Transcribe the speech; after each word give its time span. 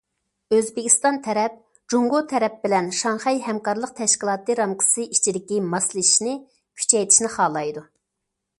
ئۆزبېكىستان 0.55 1.19
تەرەپ 1.25 1.59
جۇڭگو 1.93 2.21
تەرەپ 2.31 2.55
بىلەن 2.63 2.87
شاڭخەي 3.01 3.37
ھەمكارلىق 3.49 3.93
تەشكىلاتى 4.01 4.57
رامكىسى 4.61 5.05
ئىچىدىكى 5.13 5.63
ماسلىشىشنى 5.75 6.35
كۈچەيتىشنى 6.81 7.33
خالايدۇ. 7.37 7.89